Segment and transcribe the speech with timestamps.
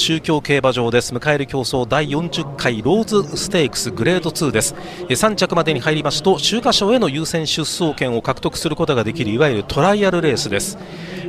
[0.00, 1.14] 中京競馬場です。
[1.14, 4.74] 迎える競争第40回ローズステークスグレード2です。
[5.10, 10.78] 3着までに入りますと秋華賞への優先出走権を獲得することができるいわゆるトライアルレースです。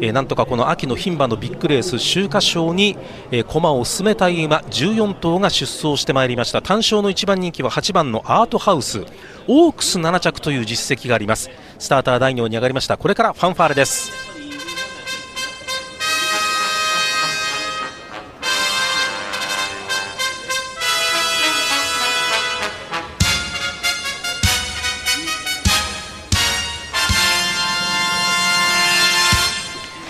[0.00, 2.96] えなんとかこの秋の牝馬のビッグレース秋華賞に、
[3.32, 6.62] え駒を進めたい馬14頭が出走してまいりました。
[6.62, 9.04] 単勝の1番人気は8番のアートハウス
[9.48, 11.50] オークス7着という実績があります。
[11.80, 12.96] スターター第2に上がりました。
[12.96, 14.39] これからファンファーレです。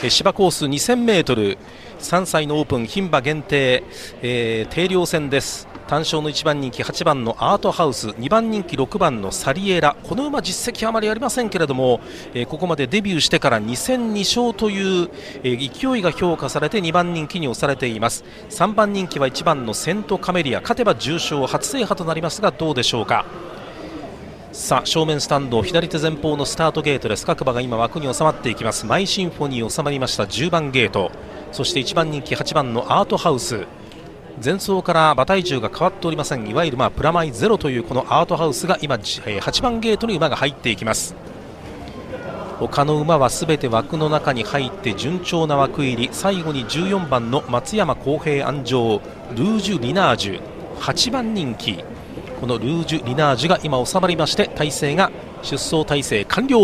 [0.09, 1.59] 芝コース 2000m
[1.99, 3.85] 3歳のオープン牝馬限定、
[4.23, 5.69] えー、定量戦です。
[5.87, 8.09] 単勝の1番人気8番のアートハウス。
[8.09, 9.97] 2番人気6番のサリエラ。
[10.03, 12.01] この馬実績あまりありませんけれども、
[12.33, 15.11] えー、ここまでデビューしてから2戦2勝という、
[15.43, 18.25] えー、勢いが評価されて2番人気に押されています。
[18.49, 20.63] 3番人気は1番のセントカメリア。
[20.63, 23.27] 勝てば重賞初制覇となりますがどうでしょうか？
[24.53, 27.25] さあ正面スタンド左手前方のスタートゲートです。
[27.25, 28.85] 各馬が今枠に収まっていきます。
[28.85, 30.25] マイシンフォニー収まりました。
[30.25, 31.13] 10番ゲート。
[31.53, 33.65] そして1番人気8番のアートハウス。
[34.45, 36.49] 前走から馬体重が変わっておりません。
[36.49, 41.15] いわゆるまあプラマイゼロというこのアートハウスが今8番ゲートに馬が入っていきます。
[42.59, 46.09] 他の馬はすべて枠の中に入って順調な枠入り。
[46.11, 49.01] 最後に14番の松山公平安城。
[49.31, 50.41] ルージュ・リナージュ。
[50.81, 51.85] 8番人気。
[52.41, 55.11] このルージュ・リナージュが今収まりまして体勢が
[55.43, 56.59] 出走体制完了。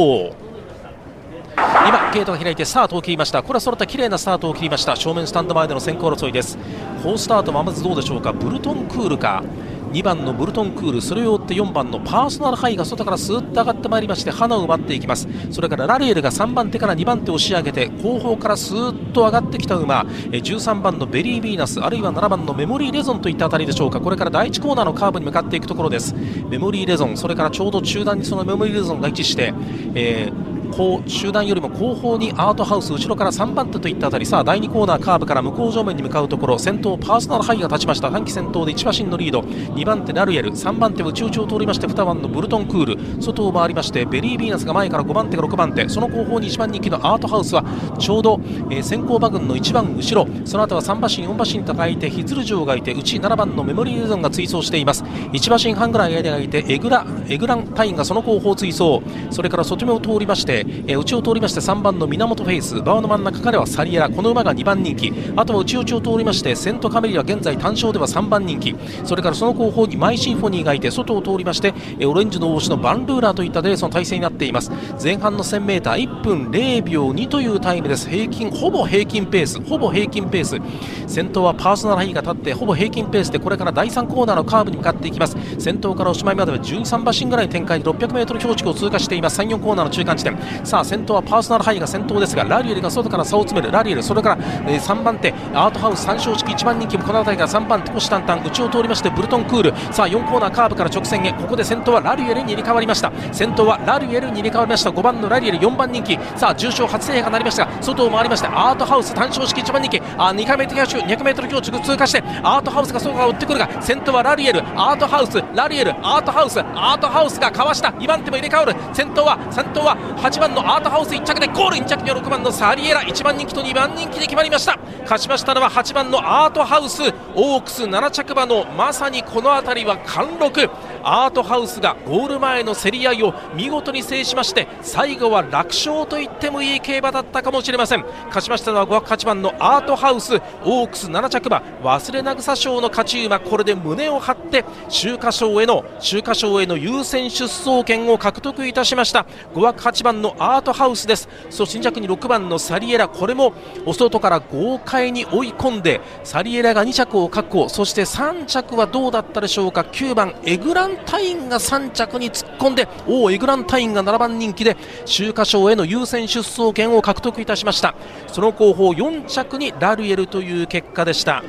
[1.55, 3.43] 今ゲートが開いてスタートを切りました。
[3.43, 4.97] これは揃った綺麗なスタートを切りました。
[4.97, 6.59] 正面スタンド前での先行争いです。
[7.03, 8.33] 好スタートはまずどうでしょうか？
[8.33, 9.43] ブルトンクールか？
[9.93, 15.29] 2番のブルトンクールそれを追って4番のパーソナルハイが外からスーッと上がってまいりましてハナを奪っていきます。
[15.51, 20.03] それからラリュエルが3番手から2番手を押し上げて後方からスーッと上がってきた馬。
[20.31, 24.01] 13番のベリーヴィーナスあるいは7番のメモリーレゾンといったあたりでしょうか。
[24.01, 26.15] これから第1コーナーのカーブに向かっていくところです。
[26.49, 29.55] メモリーレゾンそれからちょうど中団にそのメモリーレゾンが位置して、
[29.95, 34.27] えー後集団よりも後方にアートハウス後ろから3番手といったあたり。
[34.27, 36.59] さあ第2コーナーカーブから向こう正面に向かうところ。
[36.59, 38.11] 先頭パーソナルハイが立ちました。
[38.11, 39.41] 単騎先頭で1馬身のリード。
[39.41, 40.51] 2番手ラリュエル。
[40.51, 43.23] 3番手は内々を通りまして2番のブルトンクール。
[43.23, 45.89] 外を回りましてベリーヴィーナスが前から5番手が6番手。
[45.89, 47.65] その後方に1番人気のアートハウスは
[47.99, 50.29] ちょうど、えー、先行馬群の一番後ろ。
[50.45, 55.05] その後は3馬身4馬身と開いてヒヅルジョウがいて内7番のメモリーレゾンが追走しています。
[55.05, 59.01] 1馬身半ぐらい間がいてエグラエグランタインがその後方追走。
[59.31, 65.13] それから外目を通りまして、えー、内を通りまして3番の源フェイス馬場の真ん中からはサリエラこの馬が2番人気。
[65.37, 68.75] あとは内内を通りましてセントカメリア現在単勝では3番人気。
[69.05, 74.71] それからその後方にマイシンフォニーがいて外を通りましてえオレンジの帽子のヴァンルーラーといったレースの体制になっています。
[75.03, 78.09] 前半の 1000m1 分0秒2というタイムです。
[78.09, 80.59] 平均ほぼ平均ペースほぼ平均ペース。
[81.07, 85.37] 先頭はパーソナルハイが立ってほぼ平均ペースでこれから第3コーナーのカーブに向かっていきます。
[85.59, 89.41] 先頭からおしまいまでは13馬身ぐらいの展開で 600m 標識を通過しています。
[89.41, 90.37] 34コーナーの中間地点。
[90.65, 93.73] さあ先頭はパーソナルハイが先頭ですがラリエルが外から差を詰める。
[93.73, 99.71] ラリエルそれから、えー、3番手アートハウス3勝式1番人気もこの辺りが3番手虎視眈々内を通りましてブルトンクール。
[99.93, 101.33] さあ4コーナーカーブから直線へ。
[101.33, 103.13] ここで先頭はラリエルに入れ替わりました。
[103.33, 104.91] 先頭はラリエルに入れ替わりました。
[104.91, 106.19] 5番のラリエル4番人気。
[106.37, 110.01] さあ重賞初制覇がなりましたが外を回りましてアートハウス単勝式1番人気。
[110.19, 114.61] あ2回目200メートル強通過してアートハウスが外から追ってくるが先頭はラリエル。
[114.79, 115.93] アートハウスラリエル。
[116.03, 117.89] アートハウスアートハウスがかわした。
[117.89, 118.75] 2番手も入れ替わる。
[118.93, 123.03] 先頭は先頭は8番のアートハウス1着でゴール1着には6番のサリエラ。
[123.03, 124.79] 1番人気と2番人気で決まりました。
[125.03, 127.03] 勝ちましたのは8番のアートハウス。
[127.35, 130.69] オークス7着馬のまさにこの辺りは貫禄。
[131.09, 138.05] アートハウスがゴール前の競り合いを見事に制しまして最後は楽勝と言ってもいい競馬だったかもしれません。
[138.27, 140.35] 勝ちましたのは5枠8番のアートハウス
[140.65, 149.27] オークス7着馬忘れなぐさ賞の勝ち馬これで胸を張って秋華賞への秋華賞への優先出走権を獲得いたしました。
[149.55, 151.29] 5枠8番のアートハウスです。
[151.51, 153.53] そして2着に6番のサリエラこれも
[153.85, 157.69] お外から豪快に追い込んでサリエラが2着を確保。
[157.69, 167.95] そして3着はどうだったでしょうか？9番エグランタインが3着に突っ込んでおエグランタインが7番人気で秋華賞への優先出走権を獲得いたしました。
[168.29, 171.43] その後方4着にラルエルという結果でした。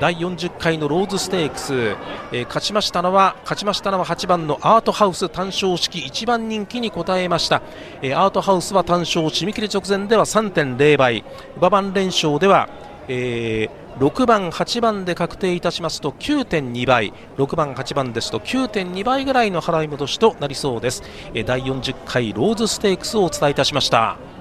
[0.00, 1.72] 第40回のローズステークス、
[2.32, 7.62] えー、勝ちましたのは勝ちましたのは8番のアートハウス単勝式1番人気に応えました、
[8.02, 11.24] えー、アートハウスは単勝締め切り直前では3.0倍。
[11.56, 12.68] 馬番連勝では、
[13.08, 21.02] えー6番、8番で確定いたしますと9.2倍6番、8番ですと9.2倍ぐらいの払い戻しとなりそうです
[21.32, 24.33] え第40回ローズステークスをお伝えいたしました。